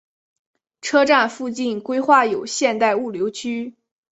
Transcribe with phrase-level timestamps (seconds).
[0.81, 3.75] 车站附近规划有现代物流区。